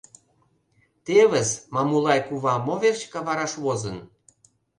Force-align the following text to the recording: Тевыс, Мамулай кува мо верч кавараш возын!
Тевыс, 1.05 1.49
Мамулай 1.73 2.19
кува 2.27 2.55
мо 2.65 2.75
верч 2.81 3.01
кавараш 3.13 3.53
возын! 3.63 3.97